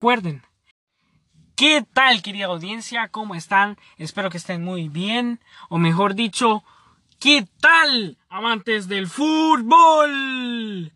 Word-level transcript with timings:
Recuerden, 0.00 0.44
¿qué 1.56 1.84
tal 1.92 2.22
querida 2.22 2.46
audiencia? 2.46 3.08
¿Cómo 3.08 3.34
están? 3.34 3.76
Espero 3.96 4.30
que 4.30 4.36
estén 4.36 4.62
muy 4.62 4.88
bien, 4.88 5.40
o 5.68 5.78
mejor 5.78 6.14
dicho, 6.14 6.62
¿qué 7.18 7.48
tal 7.60 8.16
amantes 8.28 8.86
del 8.86 9.08
fútbol? 9.08 10.92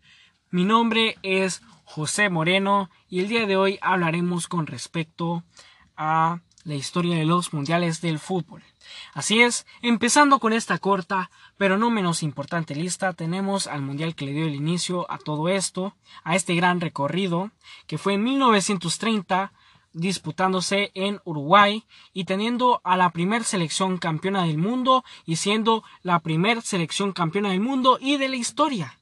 Mi 0.51 0.63
nombre 0.63 1.17
es 1.21 1.61
José 1.83 2.29
Moreno 2.29 2.89
y 3.09 3.19
el 3.19 3.27
día 3.27 3.45
de 3.45 3.57
hoy 3.57 3.77
hablaremos 3.81 4.47
con 4.47 4.67
respecto 4.67 5.43
a 5.97 6.39
la 6.63 6.75
historia 6.75 7.17
de 7.17 7.25
los 7.25 7.51
mundiales 7.51 7.99
del 7.99 8.19
fútbol. 8.19 8.63
Así 9.13 9.41
es, 9.41 9.65
empezando 9.81 10.39
con 10.39 10.53
esta 10.53 10.77
corta, 10.77 11.29
pero 11.57 11.77
no 11.77 11.89
menos 11.89 12.23
importante 12.23 12.75
lista, 12.75 13.13
tenemos 13.13 13.67
al 13.67 13.81
mundial 13.81 14.15
que 14.15 14.25
le 14.25 14.33
dio 14.33 14.45
el 14.45 14.55
inicio 14.55 15.09
a 15.11 15.17
todo 15.17 15.49
esto, 15.49 15.95
a 16.23 16.35
este 16.35 16.55
gran 16.55 16.81
recorrido, 16.81 17.51
que 17.87 17.97
fue 17.97 18.15
en 18.15 18.23
1930, 18.23 19.53
disputándose 19.93 20.91
en 20.95 21.21
Uruguay 21.23 21.85
y 22.13 22.25
teniendo 22.25 22.81
a 22.83 22.97
la 22.97 23.11
primer 23.11 23.43
selección 23.43 23.97
campeona 23.97 24.43
del 24.43 24.57
mundo 24.57 25.03
y 25.25 25.35
siendo 25.35 25.83
la 26.01 26.19
primer 26.19 26.61
selección 26.63 27.13
campeona 27.13 27.51
del 27.51 27.59
mundo 27.59 27.99
y 28.01 28.17
de 28.17 28.27
la 28.27 28.35
historia, 28.35 28.97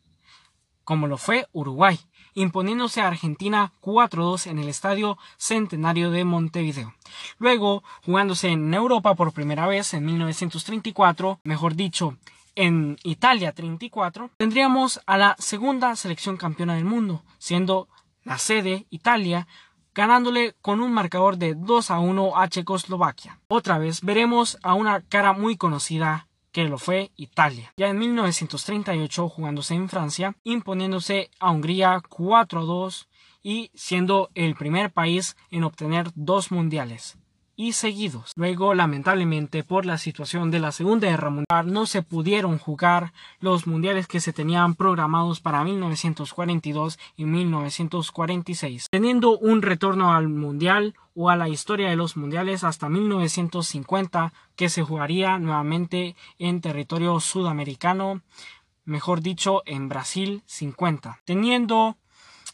como 0.84 1.08
lo 1.08 1.18
fue 1.18 1.48
Uruguay 1.54 1.98
imponiéndose 2.34 3.02
a 3.02 3.08
Argentina 3.08 3.74
4-2 3.82 4.48
en 4.48 4.60
el 4.60 4.70
Estadio 4.70 5.18
Centenario 5.38 6.12
de 6.12 6.26
Montevideo. 6.26 6.94
Luego, 7.38 7.84
jugándose 8.06 8.50
en 8.50 8.74
Europa 8.74 9.16
por 9.16 9.34
primera 9.34 9.68
vez 9.68 9.94
en 9.94 10.06
1934, 10.06 11.40
mejor 11.44 11.76
dicho, 11.76 12.18
en 12.56 12.98
Italia 13.04 13.54
34, 13.54 14.30
tendríamos 14.38 15.02
a 15.06 15.18
la 15.18 15.36
segunda 15.40 15.96
selección 15.96 16.38
campeona 16.38 16.76
del 16.76 16.86
mundo, 16.86 17.24
siendo 17.38 17.88
la 18.24 18.38
sede 18.38 18.86
Italia, 18.90 19.48
ganándole 19.94 20.56
con 20.62 20.82
un 20.82 20.94
marcador 20.94 21.38
de 21.38 21.56
2 21.56 21.92
a 21.92 22.00
1 22.00 22.38
a 22.38 22.48
Checoslovaquia. 22.48 23.40
Otra 23.48 23.78
vez 23.78 24.02
veremos 24.02 24.58
a 24.64 24.74
una 24.74 25.02
cara 25.02 25.34
muy 25.34 25.58
conocida 25.58 26.28
que 26.52 26.68
lo 26.68 26.78
fue 26.78 27.12
Italia. 27.16 27.74
Ya 27.78 27.90
en 27.90 28.00
1938 28.00 29.30
jugándose 29.30 29.74
en 29.74 29.90
Francia, 29.90 30.36
imponiéndose 30.44 31.30
a 31.40 31.52
Hungría 31.52 32.02
4 32.08 32.60
a 32.60 32.64
2 32.64 33.08
y 33.44 33.72
siendo 33.74 34.30
el 34.36 34.56
primer 34.56 34.92
país 34.92 35.36
en 35.50 35.64
obtener 35.64 36.12
dos 36.16 36.52
mundiales 36.52 37.18
y 37.62 37.74
seguidos. 37.74 38.32
Luego, 38.36 38.74
lamentablemente, 38.74 39.64
por 39.64 39.86
la 39.86 40.00
situación 40.00 40.50
de 40.50 40.60
la 40.60 40.72
Segunda 40.72 41.08
Guerra 41.08 41.30
Mundial, 41.30 41.72
no 41.72 41.86
se 41.86 42.02
pudieron 42.02 42.58
jugar 42.58 43.14
los 43.40 43.68
mundiales 43.68 44.08
que 44.08 44.20
se 44.20 44.34
tenían 44.34 44.74
programados 44.74 45.42
para 45.42 45.64
1942 45.64 46.98
y 47.18 47.26
1946, 47.26 48.88
teniendo 48.90 49.38
un 49.38 49.62
retorno 49.62 50.12
al 50.12 50.28
mundial 50.28 50.96
o 51.16 51.30
a 51.30 51.36
la 51.36 51.50
historia 51.50 51.90
de 51.90 51.96
los 51.96 52.18
mundiales 52.18 52.64
hasta 52.64 52.90
1950, 52.90 54.34
que 54.56 54.70
se 54.70 54.84
jugaría 54.84 55.38
nuevamente 55.38 56.16
en 56.40 56.62
territorio 56.62 57.20
sudamericano, 57.20 58.22
mejor 58.86 59.22
dicho, 59.22 59.64
en 59.66 59.90
Brasil 59.90 60.44
50, 60.46 61.22
teniendo 61.26 61.98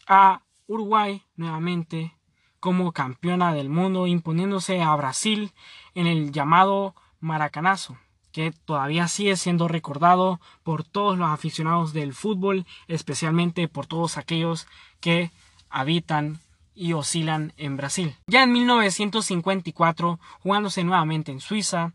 a 0.06 0.42
Uruguay 0.66 1.22
nuevamente 1.36 2.14
como 2.60 2.92
campeona 2.92 3.52
del 3.52 3.68
mundo, 3.68 4.06
imponiéndose 4.06 4.82
a 4.82 4.94
Brasil 4.96 5.52
en 5.94 6.06
el 6.06 6.32
llamado 6.32 6.94
Maracanazo, 7.20 7.96
que 8.32 8.52
todavía 8.52 9.08
sigue 9.08 9.36
siendo 9.36 9.68
recordado 9.68 10.40
por 10.62 10.84
todos 10.84 11.18
los 11.18 11.28
aficionados 11.30 11.92
del 11.92 12.14
fútbol, 12.14 12.66
especialmente 12.88 13.68
por 13.68 13.86
todos 13.86 14.16
aquellos 14.18 14.66
que 15.00 15.30
habitan 15.70 16.40
y 16.78 16.92
oscilan 16.92 17.52
en 17.56 17.76
Brasil. 17.76 18.16
Ya 18.28 18.44
en 18.44 18.52
1954, 18.52 20.20
jugándose 20.40 20.84
nuevamente 20.84 21.32
en 21.32 21.40
Suiza, 21.40 21.92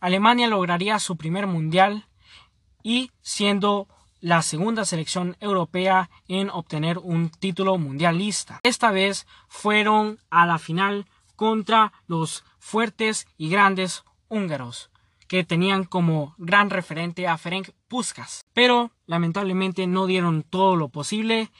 Alemania 0.00 0.46
lograría 0.46 0.98
su 0.98 1.16
primer 1.16 1.46
mundial 1.46 2.06
y 2.82 3.10
siendo 3.22 3.88
la 4.20 4.42
segunda 4.42 4.84
selección 4.84 5.36
europea 5.40 6.10
en 6.28 6.50
obtener 6.50 6.98
un 6.98 7.30
título 7.30 7.78
mundialista. 7.78 8.60
Esta 8.62 8.90
vez 8.90 9.26
fueron 9.48 10.18
a 10.30 10.44
la 10.46 10.58
final 10.58 11.06
contra 11.36 11.92
los 12.06 12.44
fuertes 12.58 13.26
y 13.38 13.48
grandes 13.48 14.04
húngaros, 14.28 14.90
que 15.26 15.44
tenían 15.44 15.84
como 15.84 16.34
gran 16.36 16.68
referente 16.68 17.26
a 17.28 17.38
Ferenc 17.38 17.70
Puskas. 17.86 18.44
Pero 18.52 18.90
lamentablemente 19.06 19.86
no 19.86 20.06
dieron 20.06 20.42
todo 20.42 20.76
lo 20.76 20.88
posible 20.88 21.50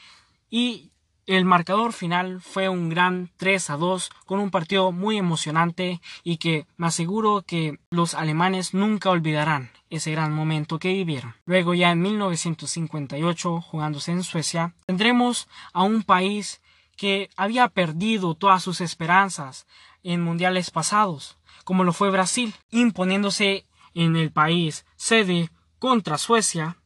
y 0.50 0.90
el 1.28 1.44
marcador 1.44 1.92
final 1.92 2.40
fue 2.40 2.70
un 2.70 2.88
gran 2.88 3.30
3 3.36 3.68
a 3.68 3.76
2 3.76 4.10
con 4.24 4.40
un 4.40 4.50
partido 4.50 4.92
muy 4.92 5.18
emocionante 5.18 6.00
y 6.24 6.38
que 6.38 6.66
me 6.78 6.86
aseguro 6.86 7.42
que 7.46 7.78
los 7.90 8.14
alemanes 8.14 8.72
nunca 8.72 9.10
olvidarán 9.10 9.70
ese 9.90 10.10
gran 10.10 10.32
momento 10.32 10.78
que 10.78 10.94
vivieron. 10.94 11.34
Luego 11.44 11.74
ya 11.74 11.90
en 11.90 12.00
1958, 12.00 13.60
jugándose 13.60 14.12
en 14.12 14.24
Suecia, 14.24 14.72
tendremos 14.86 15.48
a 15.74 15.82
un 15.82 16.02
país 16.02 16.62
que 16.96 17.28
había 17.36 17.68
perdido 17.68 18.34
todas 18.34 18.62
sus 18.62 18.80
esperanzas 18.80 19.66
en 20.02 20.22
mundiales 20.22 20.70
pasados, 20.70 21.36
como 21.64 21.84
lo 21.84 21.92
fue 21.92 22.10
Brasil, 22.10 22.54
imponiéndose 22.70 23.66
en 23.92 24.16
el 24.16 24.32
país 24.32 24.86
sede 24.96 25.50
contra 25.78 26.16
Suecia 26.16 26.78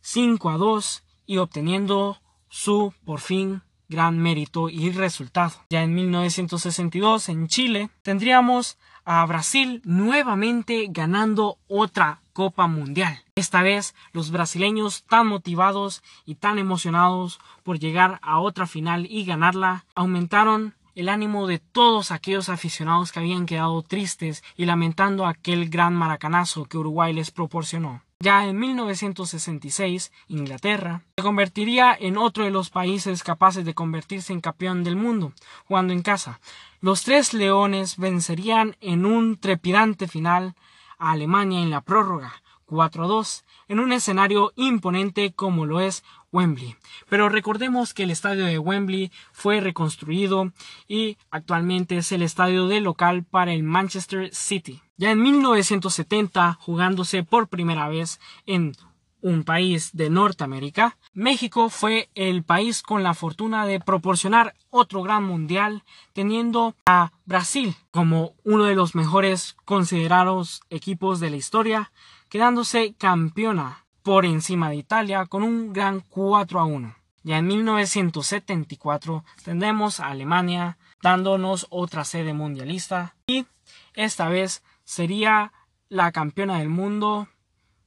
5 0.00 0.50
a 0.50 0.56
2 0.56 1.04
y 1.26 1.36
obteniendo 1.36 2.20
su 2.48 2.92
por 3.04 3.20
fin 3.20 3.62
gran 3.88 4.18
mérito 4.18 4.68
y 4.68 4.90
resultado. 4.90 5.52
Ya 5.70 5.82
en 5.82 5.94
1962 5.94 7.28
en 7.28 7.48
Chile 7.48 7.90
tendríamos 8.02 8.78
a 9.04 9.24
Brasil 9.24 9.80
nuevamente 9.84 10.86
ganando 10.90 11.58
otra 11.66 12.20
Copa 12.34 12.66
Mundial. 12.66 13.24
Esta 13.34 13.62
vez 13.62 13.94
los 14.12 14.30
brasileños 14.30 15.04
tan 15.04 15.26
motivados 15.26 16.02
y 16.24 16.34
tan 16.34 16.58
emocionados 16.58 17.40
por 17.62 17.78
llegar 17.78 18.20
a 18.22 18.38
otra 18.38 18.66
final 18.66 19.06
y 19.10 19.24
ganarla 19.24 19.86
aumentaron 19.94 20.74
el 20.94 21.08
ánimo 21.08 21.46
de 21.46 21.58
todos 21.58 22.10
aquellos 22.10 22.48
aficionados 22.48 23.12
que 23.12 23.20
habían 23.20 23.46
quedado 23.46 23.82
tristes 23.82 24.42
y 24.56 24.66
lamentando 24.66 25.26
aquel 25.26 25.70
gran 25.70 25.94
maracanazo 25.94 26.64
que 26.64 26.76
Uruguay 26.76 27.12
les 27.12 27.30
proporcionó. 27.30 28.02
Ya 28.20 28.44
en 28.48 28.58
1966, 28.58 30.10
Inglaterra 30.26 31.02
se 31.16 31.22
convertiría 31.22 31.96
en 31.96 32.16
otro 32.16 32.42
de 32.42 32.50
los 32.50 32.68
países 32.68 33.22
capaces 33.22 33.64
de 33.64 33.74
convertirse 33.74 34.32
en 34.32 34.40
campeón 34.40 34.82
del 34.82 34.96
mundo, 34.96 35.32
jugando 35.68 35.92
en 35.92 36.02
casa. 36.02 36.40
Los 36.80 37.04
tres 37.04 37.32
leones 37.32 37.96
vencerían 37.96 38.74
en 38.80 39.06
un 39.06 39.36
trepidante 39.36 40.08
final 40.08 40.56
a 40.98 41.12
Alemania 41.12 41.60
en 41.60 41.70
la 41.70 41.80
prórroga, 41.80 42.42
4-2, 42.68 43.44
en 43.68 43.80
un 43.80 43.92
escenario 43.92 44.52
imponente 44.56 45.32
como 45.32 45.66
lo 45.66 45.80
es 45.80 46.04
Wembley. 46.30 46.76
Pero 47.08 47.28
recordemos 47.28 47.94
que 47.94 48.04
el 48.04 48.10
estadio 48.10 48.44
de 48.44 48.58
Wembley 48.58 49.10
fue 49.32 49.60
reconstruido 49.60 50.52
y 50.86 51.16
actualmente 51.30 51.96
es 51.96 52.12
el 52.12 52.22
estadio 52.22 52.68
de 52.68 52.80
local 52.80 53.24
para 53.24 53.52
el 53.52 53.62
Manchester 53.62 54.34
City. 54.34 54.80
Ya 54.96 55.10
en 55.10 55.22
1970, 55.22 56.58
jugándose 56.60 57.22
por 57.22 57.48
primera 57.48 57.88
vez 57.88 58.20
en 58.46 58.74
un 59.20 59.44
país 59.44 59.90
de 59.92 60.10
Norteamérica, 60.10 60.96
México 61.12 61.70
fue 61.70 62.08
el 62.14 62.42
país 62.44 62.82
con 62.82 63.02
la 63.02 63.14
fortuna 63.14 63.66
de 63.66 63.80
proporcionar 63.80 64.54
otro 64.70 65.02
gran 65.02 65.24
mundial, 65.24 65.82
teniendo 66.12 66.74
a 66.86 67.12
Brasil 67.24 67.74
como 67.90 68.34
uno 68.44 68.64
de 68.64 68.74
los 68.74 68.94
mejores 68.94 69.56
considerados 69.64 70.62
equipos 70.70 71.20
de 71.20 71.30
la 71.30 71.36
historia, 71.36 71.92
quedándose 72.28 72.94
campeona 72.98 73.84
por 74.02 74.24
encima 74.24 74.70
de 74.70 74.76
Italia 74.76 75.26
con 75.26 75.42
un 75.42 75.72
gran 75.72 76.00
4 76.00 76.60
a 76.60 76.64
1. 76.64 76.94
Ya 77.24 77.38
en 77.38 77.46
1974 77.46 79.24
tendremos 79.44 80.00
a 80.00 80.06
Alemania 80.06 80.78
dándonos 81.02 81.66
otra 81.70 82.04
sede 82.04 82.32
mundialista 82.32 83.16
y 83.26 83.46
esta 83.94 84.28
vez 84.28 84.62
sería 84.84 85.52
la 85.88 86.12
campeona 86.12 86.58
del 86.58 86.68
mundo 86.68 87.28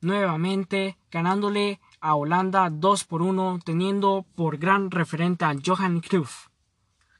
nuevamente 0.02 0.98
ganándole 1.12 1.80
a 2.00 2.16
Holanda 2.16 2.70
2 2.70 3.04
por 3.06 3.22
1 3.22 3.60
teniendo 3.64 4.26
por 4.36 4.58
gran 4.58 4.92
referente 4.92 5.46
a 5.46 5.56
Johan 5.64 6.02
Cruyff 6.02 6.48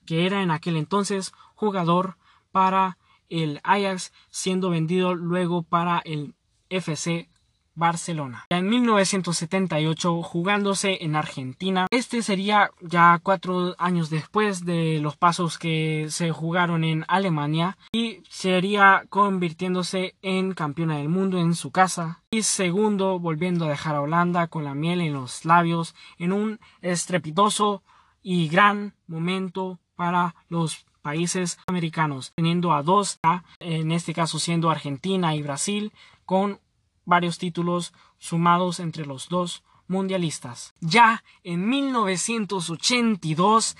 que 0.06 0.26
era 0.26 0.42
en 0.44 0.52
aquel 0.52 0.78
entonces 0.78 1.32
jugador 1.56 2.18
para 2.52 2.98
el 3.30 3.62
Ajax 3.64 4.12
siendo 4.30 4.70
vendido 4.70 5.16
luego 5.16 5.64
para 5.64 6.00
el 6.00 6.36
FC 6.70 7.31
Barcelona. 7.76 8.46
Ya 8.50 8.58
en 8.58 8.70
1978, 8.70 10.22
jugándose 10.22 11.04
en 11.04 11.16
Argentina, 11.16 11.88
este 11.92 12.22
sería 12.22 12.72
ya 12.82 13.20
cuatro 13.22 13.76
años 13.78 14.10
después 14.10 14.66
de 14.66 15.00
los 15.00 15.18
pasos 15.18 15.58
que 15.58 16.08
se 16.10 16.32
jugaron 16.32 16.84
en 16.84 17.06
Alemania 17.08 17.78
y 17.92 18.24
sería 18.30 19.04
convirtiéndose 19.10 20.16
en 20.22 20.54
campeona 20.54 20.98
del 20.98 21.10
mundo 21.10 21.38
en 21.38 21.56
su 21.56 21.72
casa 21.72 22.24
y 22.32 22.44
segundo 22.44 23.20
volviendo 23.20 23.66
a 23.66 23.70
dejar 23.70 23.96
a 23.96 24.02
Holanda 24.02 24.48
con 24.48 24.64
la 24.64 24.76
miel 24.76 25.02
en 25.02 25.14
los 25.14 25.46
labios 25.46 25.96
en 26.18 26.32
un 26.34 26.60
estrepitoso 26.82 27.84
y 28.22 28.48
gran 28.48 28.94
momento 29.08 29.80
para 29.96 30.36
los 30.50 30.86
países 31.02 31.60
americanos, 31.68 32.32
teniendo 32.36 32.74
a 32.74 32.84
dos, 32.84 33.20
en 33.60 33.92
este 33.92 34.14
caso 34.14 34.40
siendo 34.40 34.70
Argentina 34.70 35.36
y 35.36 35.42
Brasil, 35.42 35.92
con 36.26 36.60
varios 37.06 37.38
títulos 37.38 37.94
sumados 38.18 38.80
entre 38.80 39.06
los 39.06 39.30
dos 39.30 39.62
mundialistas. 39.88 40.74
Ya 40.80 41.24
en 41.44 41.70
1982 41.70 43.76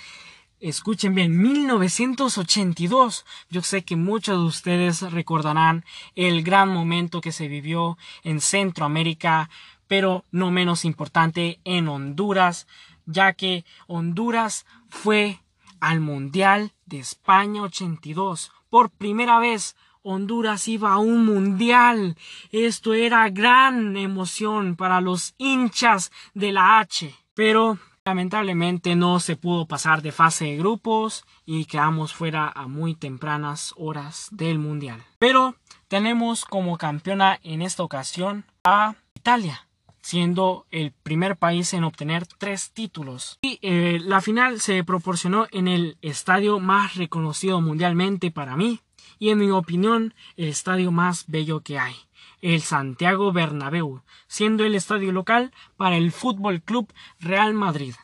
Escuchen 0.62 1.16
bien, 1.16 1.42
1982. 1.42 3.26
Yo 3.50 3.62
sé 3.62 3.82
que 3.82 3.96
muchos 3.96 4.38
de 4.38 4.44
ustedes 4.44 5.02
recordarán 5.10 5.84
el 6.14 6.44
gran 6.44 6.68
momento 6.68 7.20
que 7.20 7.32
se 7.32 7.48
vivió 7.48 7.98
en 8.22 8.40
Centroamérica, 8.40 9.50
pero 9.88 10.24
no 10.30 10.52
menos 10.52 10.84
importante 10.84 11.58
en 11.64 11.88
Honduras, 11.88 12.68
ya 13.06 13.32
que 13.32 13.64
Honduras 13.88 14.64
fue 14.88 15.40
al 15.80 15.98
Mundial 15.98 16.70
de 16.86 17.00
España 17.00 17.62
82. 17.62 18.52
Por 18.70 18.90
primera 18.90 19.40
vez 19.40 19.74
Honduras 20.02 20.68
iba 20.68 20.92
a 20.92 20.98
un 20.98 21.24
mundial. 21.24 22.16
Esto 22.50 22.94
era 22.94 23.28
gran 23.30 23.96
emoción 23.96 24.76
para 24.76 25.00
los 25.00 25.34
hinchas 25.38 26.10
de 26.34 26.52
la 26.52 26.80
H. 26.80 27.14
Pero 27.34 27.78
Lamentablemente 28.04 28.96
no 28.96 29.20
se 29.20 29.36
pudo 29.36 29.66
pasar 29.66 30.02
de 30.02 30.10
fase 30.10 30.46
de 30.46 30.56
grupos 30.56 31.24
y 31.46 31.66
quedamos 31.66 32.12
fuera 32.12 32.48
a 32.48 32.66
muy 32.66 32.96
tempranas 32.96 33.74
horas 33.76 34.26
del 34.32 34.58
mundial. 34.58 35.04
Pero 35.20 35.54
tenemos 35.86 36.44
como 36.44 36.78
campeona 36.78 37.38
en 37.44 37.62
esta 37.62 37.84
ocasión 37.84 38.44
a 38.64 38.96
Italia, 39.14 39.68
siendo 40.00 40.66
el 40.72 40.90
primer 40.90 41.36
país 41.36 41.72
en 41.74 41.84
obtener 41.84 42.26
tres 42.26 42.72
títulos. 42.72 43.38
Y 43.40 43.60
eh, 43.62 44.00
la 44.02 44.20
final 44.20 44.60
se 44.60 44.82
proporcionó 44.82 45.46
en 45.52 45.68
el 45.68 45.96
estadio 46.02 46.58
más 46.58 46.96
reconocido 46.96 47.60
mundialmente 47.60 48.32
para 48.32 48.56
mí 48.56 48.80
y 49.18 49.30
en 49.30 49.38
mi 49.38 49.50
opinión 49.50 50.14
el 50.36 50.48
estadio 50.48 50.92
más 50.92 51.24
bello 51.28 51.60
que 51.60 51.78
hay 51.78 51.94
el 52.42 52.60
Santiago 52.60 53.32
Bernabéu, 53.32 54.02
siendo 54.26 54.64
el 54.64 54.74
estadio 54.74 55.12
local 55.12 55.52
para 55.76 55.96
el 55.96 56.10
Fútbol 56.10 56.60
Club 56.60 56.92
Real 57.20 57.54
Madrid. 57.54 57.94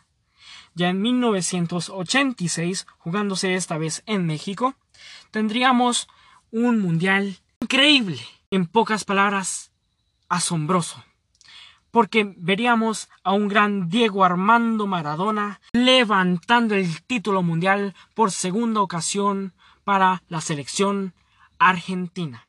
Ya 0.74 0.90
en 0.90 1.02
1986, 1.02 2.86
jugándose 2.98 3.54
esta 3.54 3.76
vez 3.78 4.04
en 4.06 4.26
México, 4.26 4.76
tendríamos 5.32 6.06
un 6.52 6.80
mundial 6.80 7.38
increíble, 7.60 8.20
en 8.50 8.66
pocas 8.66 9.04
palabras, 9.04 9.72
asombroso, 10.28 11.04
porque 11.90 12.32
veríamos 12.36 13.08
a 13.24 13.32
un 13.32 13.48
gran 13.48 13.88
Diego 13.88 14.24
Armando 14.24 14.86
Maradona 14.86 15.60
levantando 15.72 16.76
el 16.76 17.02
título 17.02 17.42
mundial 17.42 17.94
por 18.14 18.30
segunda 18.30 18.80
ocasión 18.80 19.52
para 19.88 20.22
la 20.28 20.42
selección 20.42 21.14
argentina 21.58 22.46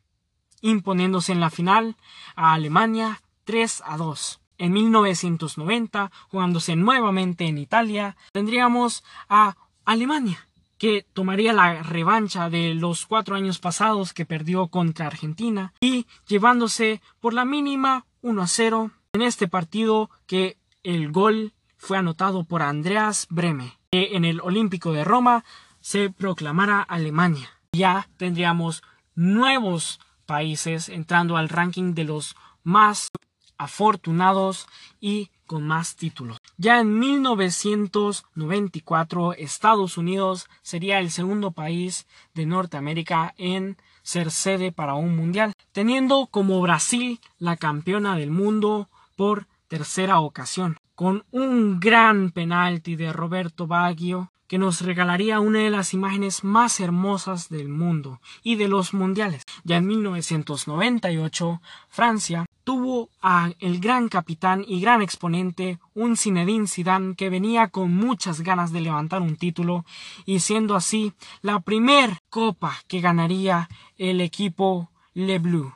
imponiéndose 0.60 1.32
en 1.32 1.40
la 1.40 1.50
final 1.50 1.96
a 2.36 2.52
Alemania 2.52 3.22
3 3.46 3.82
a 3.86 3.96
2. 3.96 4.42
En 4.58 4.74
1990, 4.74 6.12
jugándose 6.28 6.76
nuevamente 6.76 7.46
en 7.46 7.58
Italia, 7.58 8.18
tendríamos 8.34 9.06
a 9.30 9.56
Alemania, 9.86 10.50
que 10.78 11.06
tomaría 11.14 11.54
la 11.54 11.82
revancha 11.82 12.50
de 12.50 12.74
los 12.74 13.06
cuatro 13.06 13.38
años 13.38 13.60
pasados 13.60 14.14
que 14.14 14.26
perdió 14.26 14.68
contra 14.68 15.08
Argentina 15.08 15.72
y 15.80 16.08
llevándose 16.28 17.02
por 17.22 17.34
la 17.34 17.46
mínima 17.46 18.06
1 18.22 18.42
a 18.42 18.48
0 18.48 18.92
en 19.14 19.22
este 19.22 19.48
partido 19.48 20.10
que 20.28 20.58
el 20.84 21.10
gol 21.14 21.54
fue 21.78 21.98
anotado 21.98 22.44
por 22.44 22.64
Andreas 22.64 23.28
Breme, 23.30 23.80
que 23.92 24.18
en 24.18 24.26
el 24.26 24.42
Olímpico 24.42 24.92
de 24.92 25.06
Roma 25.06 25.46
se 25.90 26.10
proclamara 26.12 26.84
Alemania. 26.84 27.50
Ya 27.72 28.08
tendríamos 28.18 28.84
nuevos 29.16 30.00
países, 30.28 30.88
entrando 30.88 31.36
al 31.36 31.50
ranking 31.50 31.96
de 31.96 32.04
los 32.04 32.36
más 32.62 33.10
afortunados 33.58 34.68
y 35.02 35.32
con 35.48 35.66
más 35.66 35.96
títulos. 35.96 36.38
Ya 36.58 36.80
en 36.80 37.00
1994 37.00 39.34
Estados 39.34 39.98
Unidos 39.98 40.48
sería 40.62 41.00
el 41.00 41.10
segundo 41.10 41.54
país 41.54 42.06
de 42.36 42.46
Norteamérica 42.46 43.34
en 43.40 43.76
ser 44.04 44.30
sede 44.30 44.72
para 44.72 44.94
un 44.94 45.16
mundial, 45.16 45.54
teniendo 45.72 46.28
como 46.28 46.62
Brasil 46.62 47.20
la 47.40 47.58
campeona 47.58 48.16
del 48.16 48.30
mundo 48.30 48.90
por 49.16 49.48
tercera 49.68 50.20
ocasión, 50.20 50.78
con 50.94 51.26
un 51.32 51.80
gran 51.80 52.30
penalti 52.30 52.96
de 52.96 53.12
Roberto 53.12 53.66
Baggio 53.66 54.32
que 54.50 54.58
nos 54.58 54.82
regalaría 54.82 55.40
una 55.40 55.60
de 55.60 55.70
las 55.70 55.94
imágenes 55.94 56.44
más 56.44 56.80
hermosas 56.80 57.50
del 57.50 57.70
mundo 57.70 58.20
y 58.42 58.56
de 58.56 58.68
los 58.68 58.96
mundiales. 58.96 59.44
Ya 59.64 59.78
en 59.78 59.86
1998, 59.86 61.62
Francia 61.88 62.46
tuvo 62.64 63.10
a 63.22 63.52
el 63.60 63.80
gran 63.80 64.10
capitán 64.10 64.66
y 64.68 64.82
gran 64.82 65.04
exponente, 65.04 65.78
un 65.94 66.18
Zinedine 66.18 66.68
Zidane 66.68 67.16
que 67.16 67.30
venía 67.30 67.68
con 67.68 67.94
muchas 67.94 68.42
ganas 68.42 68.74
de 68.74 68.82
levantar 68.82 69.22
un 69.22 69.38
título 69.38 69.86
y 70.26 70.40
siendo 70.40 70.76
así 70.76 71.14
la 71.42 71.60
primer 71.60 72.18
copa 72.32 72.76
que 72.88 73.02
ganaría 73.02 73.70
el 73.98 74.20
equipo 74.20 74.90
Le 75.14 75.38
Bleu, 75.38 75.74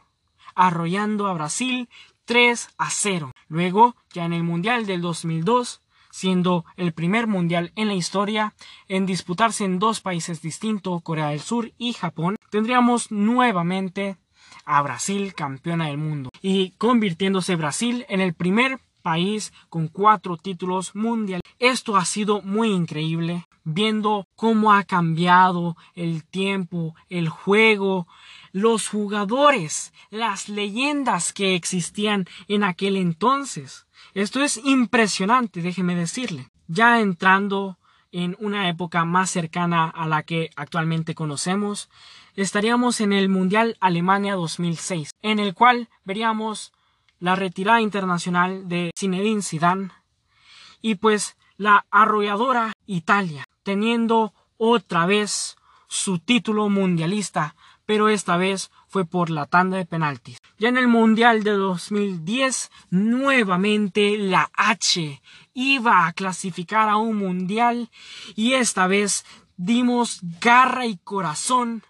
arrollando 0.56 1.28
a 1.28 1.34
Brasil 1.34 1.90
3 2.26 2.70
a 2.80 2.90
0. 2.90 3.32
Luego, 3.50 3.96
ya 4.14 4.26
en 4.26 4.34
el 4.34 4.42
Mundial 4.42 4.88
del 4.88 5.02
2002, 5.02 5.83
siendo 6.14 6.64
el 6.78 6.94
primer 6.94 7.26
mundial 7.26 7.72
en 7.76 7.88
la 7.88 7.96
historia 7.96 8.54
en 8.88 9.08
disputarse 9.08 9.66
en 9.66 9.80
dos 9.80 10.00
países 10.00 10.44
distintos, 10.44 11.02
Corea 11.02 11.30
del 11.30 11.40
Sur 11.40 11.72
y 11.80 11.94
Japón, 11.94 12.36
tendríamos 12.52 13.12
nuevamente 13.12 14.18
a 14.64 14.80
Brasil 14.84 15.34
campeona 15.34 15.88
del 15.88 15.98
mundo 15.98 16.30
y 16.40 16.72
convirtiéndose 16.78 17.56
Brasil 17.56 18.06
en 18.10 18.22
el 18.22 18.36
primer 18.36 18.80
país 19.02 19.54
con 19.70 19.88
cuatro 19.88 20.38
títulos 20.38 20.96
mundiales. 20.96 21.42
Esto 21.58 21.98
ha 21.98 22.06
sido 22.06 22.44
muy 22.44 22.70
increíble, 22.70 23.48
viendo 23.64 24.28
cómo 24.36 24.72
ha 24.72 24.84
cambiado 24.84 25.76
el 25.96 26.24
tiempo, 26.24 26.94
el 27.10 27.28
juego, 27.28 28.08
los 28.54 28.88
jugadores, 28.88 29.92
las 30.12 30.48
leyendas 30.48 31.34
que 31.34 31.56
existían 31.56 32.26
en 32.48 32.64
aquel 32.64 32.96
entonces. 32.96 33.88
Esto 34.14 34.42
es 34.42 34.58
impresionante, 34.64 35.62
déjeme 35.62 35.96
decirle. 35.96 36.50
Ya 36.68 37.02
entrando 37.02 37.78
en 38.12 38.38
una 38.40 38.70
época 38.70 39.04
más 39.06 39.32
cercana 39.32 39.90
a 39.90 40.08
la 40.08 40.22
que 40.22 40.52
actualmente 40.56 41.16
conocemos, 41.16 41.90
estaríamos 42.36 43.02
en 43.02 43.12
el 43.12 43.28
Mundial 43.28 43.76
Alemania 43.80 44.36
2006, 44.36 45.10
en 45.24 45.40
el 45.40 45.56
cual 45.56 45.90
veríamos 46.06 46.72
la 47.20 47.36
retirada 47.36 47.82
internacional 47.82 48.70
de 48.70 48.92
Zinedine 48.98 49.42
Zidane 49.42 49.90
y 50.82 50.96
pues 50.96 51.38
la 51.58 51.88
arrolladora 51.90 52.74
Italia, 52.86 53.46
teniendo 53.64 54.34
otra 54.58 55.08
vez 55.08 55.56
su 55.88 56.20
título 56.20 56.70
mundialista 56.70 57.56
pero 57.86 58.10
esta 58.10 58.38
vez 58.38 58.72
fue 58.88 59.06
por 59.06 59.30
la 59.30 59.46
tanda 59.46 59.78
de 59.78 59.86
penaltis. 59.86 60.38
Ya 60.58 60.70
en 60.70 60.78
el 60.78 60.88
Mundial 60.88 61.44
de 61.44 61.52
2010, 61.52 62.72
nuevamente 62.90 64.18
la 64.18 64.52
H 64.56 65.22
iba 65.54 66.08
a 66.08 66.14
clasificar 66.14 66.90
a 66.90 66.98
un 66.98 67.18
Mundial 67.18 67.90
y 68.36 68.54
esta 68.54 68.88
vez 68.88 69.26
dimos 69.58 70.20
garra 70.40 70.86
y 70.86 70.98
corazón 70.98 71.84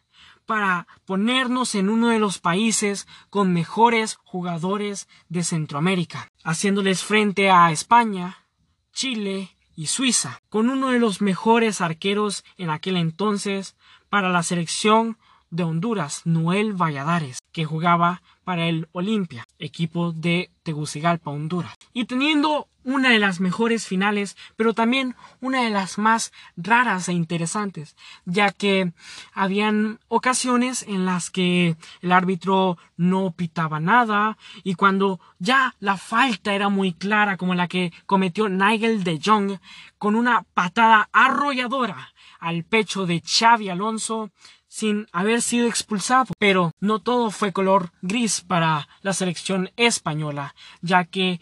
para 0.46 0.88
ponernos 1.06 1.76
en 1.76 1.90
uno 1.90 2.10
de 2.10 2.20
los 2.20 2.40
países 2.40 3.08
con 3.30 3.54
mejores 3.54 4.18
jugadores 4.24 5.08
de 5.30 5.44
Centroamérica, 5.44 6.30
haciéndoles 6.44 7.04
frente 7.04 7.50
a 7.50 7.72
España, 7.72 8.46
Chile 8.92 9.56
y 9.76 9.88
Suiza, 9.88 10.42
con 10.50 10.70
uno 10.70 10.90
de 10.90 11.00
los 11.00 11.22
mejores 11.22 11.82
arqueros 11.82 12.44
en 12.58 12.70
aquel 12.70 12.98
entonces 12.98 13.76
para 14.10 14.30
la 14.30 14.44
selección 14.44 15.18
de 15.54 15.64
Honduras, 15.64 16.22
Noel 16.26 16.74
Valladares, 16.74 17.38
que 17.52 17.64
jugaba 17.64 18.24
para 18.44 18.68
el 18.68 18.90
Olimpia, 18.92 19.46
equipo 19.60 20.12
de 20.12 20.50
Tegucigalpa, 20.64 21.30
Honduras. 21.30 21.76
Y 21.94 22.06
teniendo 22.06 22.68
una 22.84 23.12
de 23.12 23.20
las 23.20 23.40
mejores 23.40 23.86
finales, 23.86 24.36
pero 24.56 24.74
también 24.74 25.16
una 25.42 25.62
de 25.64 25.70
las 25.70 26.00
más 26.00 26.34
raras 26.58 27.08
e 27.08 27.14
interesantes, 27.14 27.96
ya 28.26 28.52
que 28.52 28.94
habían 29.32 30.00
ocasiones 30.08 30.82
en 30.88 31.06
las 31.06 31.30
que 31.30 31.78
el 32.02 32.12
árbitro 32.12 32.80
no 32.98 33.32
pitaba 33.32 33.80
nada 33.80 34.38
y 34.64 34.74
cuando 34.74 35.20
ya 35.38 35.76
la 35.80 35.98
falta 35.98 36.56
era 36.56 36.70
muy 36.70 36.94
clara 36.94 37.38
como 37.38 37.54
la 37.54 37.68
que 37.68 37.94
cometió 38.08 38.50
Nigel 38.50 39.04
de 39.04 39.20
Jong 39.24 39.60
con 40.00 40.16
una 40.16 40.42
patada 40.54 41.10
arrolladora 41.14 42.14
al 42.40 42.66
pecho 42.66 43.06
de 43.06 43.22
Xavi 43.22 43.70
Alonso 43.70 44.32
sin 44.74 45.06
haber 45.12 45.44
sido 45.44 45.68
expulsado. 45.68 46.34
Pero 46.39 46.72
no 46.80 46.98
todo 46.98 47.30
fue 47.30 47.53
color 47.53 47.92
gris 48.01 48.42
para 48.42 48.88
la 49.03 49.13
selección 49.13 49.70
española, 49.77 50.56
ya 50.82 51.06
que 51.06 51.39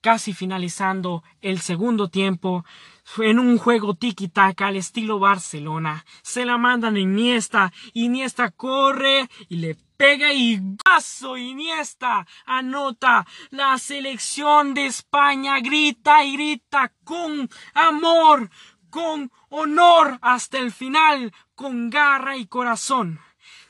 casi 0.00 0.32
finalizando 0.32 1.22
el 1.42 1.60
segundo 1.60 2.08
tiempo, 2.08 2.64
en 3.18 3.38
un 3.38 3.56
juego 3.56 3.94
tiki-taka 3.94 4.66
al 4.66 4.76
estilo 4.76 5.20
Barcelona. 5.20 6.04
Se 6.22 6.44
la 6.44 6.58
mandan 6.58 6.96
a 6.96 7.00
Iniesta, 7.00 7.72
Iniesta 7.92 8.50
corre 8.50 9.28
y 9.48 9.56
le 9.56 9.76
pega 9.96 10.32
y 10.32 10.60
gaso 10.84 11.36
Iniesta 11.36 12.26
anota. 12.46 13.24
La 13.50 13.78
selección 13.78 14.74
de 14.74 14.86
España 14.86 15.60
grita 15.60 16.24
y 16.24 16.32
grita 16.32 16.92
con 17.04 17.48
amor, 17.74 18.50
con 18.92 19.32
honor 19.48 20.18
hasta 20.20 20.58
el 20.58 20.70
final, 20.70 21.32
con 21.54 21.88
garra 21.88 22.36
y 22.36 22.46
corazón, 22.46 23.20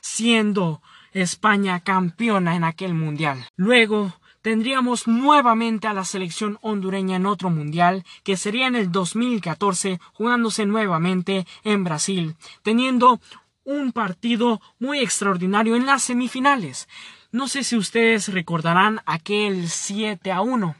siendo 0.01 0.81
España 1.13 1.79
campeona 1.79 2.57
en 2.57 2.65
aquel 2.65 2.93
mundial. 2.93 3.47
Luego 3.55 4.13
tendríamos 4.41 5.07
nuevamente 5.07 5.87
a 5.87 5.93
la 5.93 6.03
selección 6.03 6.59
hondureña 6.61 7.15
en 7.15 7.25
otro 7.25 7.49
mundial, 7.49 8.03
que 8.23 8.35
sería 8.35 8.67
en 8.67 8.75
el 8.75 8.91
2014, 8.91 10.01
jugándose 10.11 10.65
nuevamente 10.65 11.47
en 11.63 11.85
Brasil, 11.85 12.35
teniendo 12.61 13.21
un 13.63 13.93
partido 13.93 14.61
muy 14.77 14.99
extraordinario 14.99 15.77
en 15.77 15.85
las 15.85 16.03
semifinales. 16.03 16.89
No 17.31 17.47
sé 17.47 17.63
si 17.63 17.77
ustedes 17.77 18.27
recordarán 18.27 18.99
aquel 19.05 19.69
7 19.69 20.33
a 20.33 20.41
1 20.41 20.75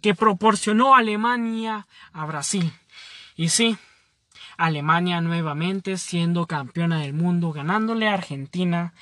que 0.00 0.14
proporcionó 0.14 0.94
Alemania 0.94 1.88
a 2.12 2.24
Brasil. 2.24 2.72
Y 3.40 3.48
sí, 3.48 3.78
Alemania 4.58 5.22
nuevamente 5.22 5.96
siendo 5.96 6.46
campeona 6.46 7.00
del 7.00 7.14
mundo, 7.14 7.52
ganándole 7.52 8.06
a 8.06 8.12
Argentina, 8.12 8.92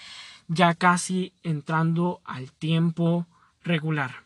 ya 0.46 0.74
casi 0.74 1.34
entrando 1.42 2.20
al 2.24 2.52
tiempo 2.52 3.26
regular. 3.64 4.22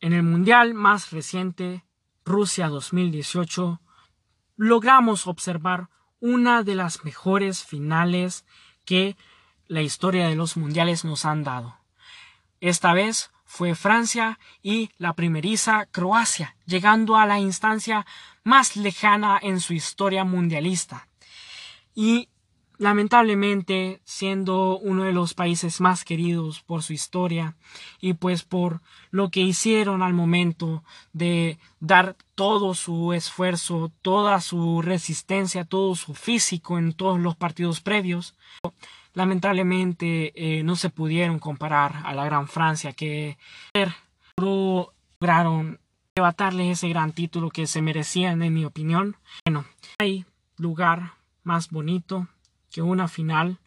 En 0.00 0.12
el 0.12 0.24
Mundial 0.24 0.74
más 0.74 1.10
reciente, 1.10 1.86
Rusia 2.22 2.68
2018, 2.68 3.80
logramos 4.58 5.26
observar 5.26 5.88
una 6.20 6.62
de 6.62 6.74
las 6.74 7.02
mejores 7.02 7.64
finales 7.64 8.44
que 8.84 9.16
la 9.68 9.80
historia 9.80 10.28
de 10.28 10.36
los 10.36 10.58
mundiales 10.58 11.02
nos 11.06 11.24
han 11.24 11.44
dado. 11.44 11.78
Esta 12.60 12.92
vez 12.92 13.30
fue 13.48 13.74
Francia 13.74 14.38
y 14.62 14.90
la 14.98 15.14
primeriza 15.14 15.86
Croacia, 15.86 16.54
llegando 16.66 17.16
a 17.16 17.24
la 17.24 17.40
instancia 17.40 18.06
más 18.44 18.76
lejana 18.76 19.40
en 19.42 19.58
su 19.58 19.72
historia 19.72 20.22
mundialista. 20.22 21.08
Y 21.94 22.28
lamentablemente 22.76 24.00
siendo 24.04 24.78
uno 24.78 25.04
de 25.04 25.12
los 25.12 25.32
países 25.32 25.80
más 25.80 26.04
queridos 26.04 26.60
por 26.60 26.82
su 26.82 26.92
historia 26.92 27.56
y 28.00 28.12
pues 28.12 28.44
por 28.44 28.82
lo 29.10 29.30
que 29.30 29.40
hicieron 29.40 30.02
al 30.02 30.12
momento 30.12 30.84
de 31.14 31.58
dar 31.80 32.16
todo 32.34 32.74
su 32.74 33.14
esfuerzo, 33.14 33.90
toda 34.02 34.42
su 34.42 34.82
resistencia, 34.82 35.64
todo 35.64 35.94
su 35.96 36.14
físico 36.14 36.78
en 36.78 36.92
todos 36.92 37.18
los 37.18 37.34
partidos 37.34 37.80
previos, 37.80 38.36
lamentablemente 39.18 40.32
eh, 40.36 40.62
no 40.62 40.76
se 40.76 40.90
pudieron 40.90 41.40
comparar 41.40 42.02
a 42.04 42.14
la 42.14 42.24
gran 42.24 42.46
Francia 42.46 42.92
que 42.92 43.36
lograron 44.36 45.80
arrebatarle 46.14 46.70
ese 46.70 46.88
gran 46.88 47.10
título 47.10 47.50
que 47.50 47.66
se 47.66 47.82
merecían 47.82 48.42
en 48.42 48.54
mi 48.54 48.64
opinión. 48.64 49.16
Bueno, 49.44 49.64
hay 49.98 50.24
lugar 50.56 51.14
más 51.42 51.70
bonito 51.70 52.28
que 52.70 52.80
una 52.80 53.08
final 53.08 53.58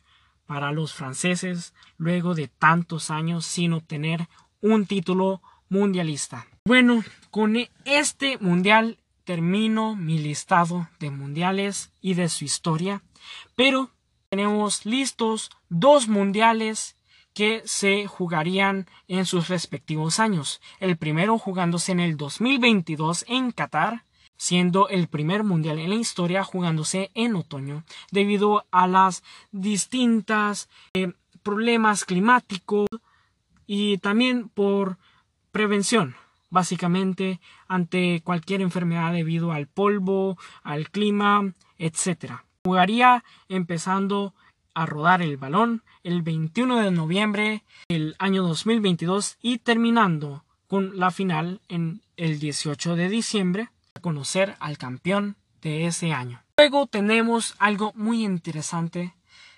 para 0.46 0.72
los 0.72 0.94
franceses 0.94 1.74
luego 1.98 2.34
de 2.34 2.48
tantos 2.48 3.12
años 3.12 3.46
sin 3.46 3.74
obtener 3.74 4.30
un 4.62 4.86
título 4.86 5.42
mundialista. 5.68 6.48
Bueno, 6.64 7.04
con 7.30 7.58
este 7.84 8.38
mundial 8.38 9.00
termino 9.26 9.98
mi 9.98 10.18
listado 10.18 10.88
de 11.02 11.12
mundiales 11.12 11.92
y 12.00 12.14
de 12.14 12.30
su 12.30 12.46
historia, 12.46 13.04
pero 13.58 13.92
tenemos 14.32 14.86
listos 14.86 15.52
dos 15.68 16.08
mundiales 16.08 16.96
que 17.34 17.62
se 17.66 18.08
jugarían 18.08 18.88
en 19.10 19.26
sus 19.26 19.50
respectivos 19.50 20.22
años. 20.22 20.62
El 20.80 20.96
primero 20.96 21.38
jugándose 21.38 21.92
en 21.92 22.00
el 22.00 22.16
2022 22.16 23.26
en 23.28 23.52
Qatar 23.52 24.06
siendo 24.38 24.88
el 24.88 25.10
primer 25.10 25.44
mundial 25.44 25.80
en 25.80 25.90
la 25.90 25.96
historia 25.96 26.46
jugándose 26.46 27.12
en 27.14 27.36
otoño 27.36 27.84
debido 28.10 28.66
a 28.72 28.88
las 28.88 29.22
distintas 29.52 30.70
eh, 30.94 31.12
problemas 31.44 32.06
climáticos 32.06 32.88
y 33.68 33.98
también 33.98 34.48
por 34.48 34.98
prevención 35.52 36.16
básicamente 36.50 37.42
ante 37.68 38.22
cualquier 38.24 38.62
enfermedad 38.62 39.12
debido 39.12 39.52
al 39.52 39.68
polvo, 39.68 40.38
al 40.64 40.90
clima, 40.90 41.54
etc. 41.78 42.44
Jugaría 42.64 43.24
empezando 43.50 44.36
a 44.76 44.86
rodar 44.86 45.24
el 45.24 45.38
balón 45.38 45.84
el 46.04 46.22
21 46.22 46.78
de 46.82 46.92
noviembre 46.92 47.64
del 47.90 48.16
año 48.20 48.44
2022 48.44 49.38
y 49.42 49.58
terminando 49.58 50.44
con 50.68 51.00
la 51.00 51.10
final 51.10 51.60
en 51.70 52.02
el 52.18 52.40
18 52.40 52.96
de 52.96 53.10
diciembre 53.10 53.70
conocer 54.02 54.56
al 54.60 54.78
campeón 54.78 55.38
de 55.62 55.88
ese 55.88 56.14
año. 56.14 56.44
Luego 56.58 56.86
tenemos 56.86 57.56
algo 57.58 57.94
muy 57.96 58.24
interesante 58.24 59.16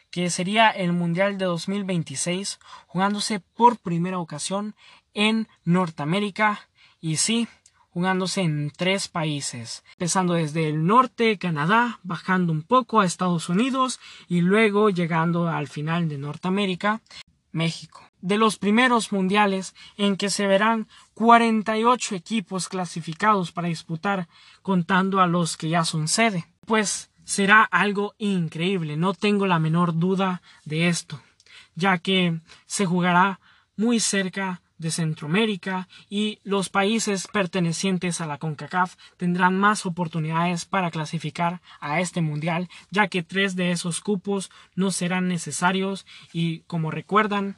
que 0.10 0.29
sería 0.29 0.69
el 0.69 0.93
Mundial 0.93 1.38
de 1.38 1.45
2026 1.45 2.60
jugándose 2.88 3.41
por 3.41 3.79
primera 3.79 4.19
ocasión 4.19 4.75
en 5.13 5.50
Norteamérica 5.65 6.69
y 7.01 7.17
sí, 7.17 7.50
jugándose 7.94 8.42
en 8.42 8.72
tres 8.76 9.08
países, 9.08 9.84
empezando 9.94 10.34
desde 10.34 10.68
el 10.68 10.86
norte, 10.86 11.38
Canadá, 11.38 12.00
bajando 12.04 12.52
un 12.52 12.64
poco 12.64 13.00
a 13.00 13.06
Estados 13.06 13.50
Unidos 13.50 14.00
y 14.28 14.42
luego 14.42 14.90
llegando 14.90 15.48
al 15.48 15.68
final 15.68 16.10
de 16.10 16.18
Norteamérica, 16.18 17.02
México 17.52 18.02
de 18.24 18.38
los 18.38 18.58
primeros 18.58 19.12
mundiales 19.12 19.76
en 19.98 20.16
que 20.16 20.30
se 20.30 20.48
verán 20.48 20.88
48 21.14 22.16
equipos 22.16 22.70
clasificados 22.70 23.52
para 23.52 23.68
disputar 23.68 24.30
contando 24.62 25.20
a 25.20 25.28
los 25.28 25.58
que 25.58 25.68
ya 25.68 25.84
son 25.84 26.08
sede. 26.08 26.48
Pues 26.66 27.12
será 27.26 27.64
algo 27.64 28.16
increíble, 28.18 28.96
no 28.96 29.14
tengo 29.14 29.46
la 29.46 29.60
menor 29.60 30.00
duda 30.00 30.42
de 30.64 30.88
esto, 30.88 31.22
ya 31.76 31.98
que 31.98 32.40
se 32.66 32.86
jugará 32.86 33.42
muy 33.76 34.00
cerca 34.00 34.62
de 34.77 34.92
Centroamérica 34.92 35.88
y 36.10 36.39
los 36.44 36.70
países 36.70 37.27
pertenecientes 37.27 38.22
a 38.22 38.27
la 38.27 38.38
CONCACAF 38.38 38.96
tendrán 39.18 39.58
más 39.58 39.86
oportunidades 39.86 40.65
para 40.65 40.92
clasificar 40.92 41.62
a 41.80 42.00
este 42.01 42.22
mundial, 42.22 42.70
ya 42.92 43.08
que 43.08 43.24
tres 43.24 43.56
de 43.56 43.72
esos 43.72 44.01
cupos 44.01 44.51
no 44.75 44.92
serán 44.92 45.27
necesarios 45.27 46.06
y 46.32 46.60
como 46.62 46.92
recuerdan 46.92 47.56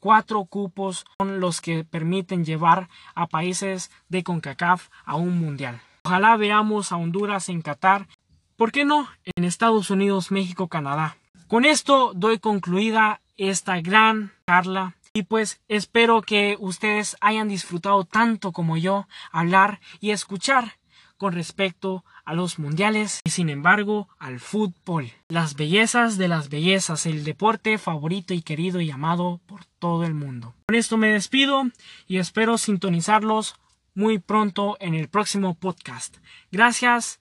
Cuatro 0.00 0.44
cupos 0.44 1.04
son 1.18 1.40
los 1.40 1.60
que 1.60 1.82
permiten 1.82 2.44
llevar 2.44 2.88
a 3.16 3.26
países 3.26 3.90
de 4.08 4.22
CONCACAF 4.22 4.90
a 5.04 5.16
un 5.16 5.40
mundial. 5.40 5.80
Ojalá 6.04 6.36
veamos 6.36 6.92
a 6.92 6.96
Honduras 6.96 7.48
en 7.48 7.62
Qatar, 7.62 8.06
¿por 8.56 8.70
qué 8.70 8.84
no? 8.84 9.08
En 9.36 9.42
Estados 9.42 9.90
Unidos, 9.90 10.30
México, 10.30 10.68
Canadá. 10.68 11.16
Con 11.48 11.64
esto 11.64 12.12
doy 12.14 12.38
concluida 12.38 13.20
esta 13.36 13.80
gran 13.80 14.32
charla 14.46 14.94
y 15.18 15.24
pues 15.24 15.60
espero 15.66 16.22
que 16.22 16.56
ustedes 16.60 17.16
hayan 17.20 17.48
disfrutado 17.48 18.04
tanto 18.04 18.52
como 18.52 18.76
yo 18.76 19.08
hablar 19.32 19.80
y 19.98 20.12
escuchar 20.12 20.78
con 21.16 21.32
respecto 21.32 22.04
a 22.24 22.34
los 22.34 22.60
mundiales 22.60 23.20
y 23.24 23.30
sin 23.30 23.48
embargo 23.48 24.08
al 24.20 24.38
fútbol. 24.38 25.10
Las 25.28 25.56
bellezas 25.56 26.18
de 26.18 26.28
las 26.28 26.50
bellezas, 26.50 27.04
el 27.04 27.24
deporte 27.24 27.78
favorito 27.78 28.32
y 28.32 28.42
querido 28.42 28.80
y 28.80 28.92
amado 28.92 29.40
por 29.46 29.64
todo 29.80 30.04
el 30.04 30.14
mundo. 30.14 30.54
Con 30.66 30.76
esto 30.76 30.96
me 30.96 31.08
despido 31.08 31.64
y 32.06 32.18
espero 32.18 32.56
sintonizarlos 32.56 33.56
muy 33.96 34.20
pronto 34.20 34.76
en 34.78 34.94
el 34.94 35.08
próximo 35.08 35.54
podcast. 35.54 36.18
Gracias 36.52 37.18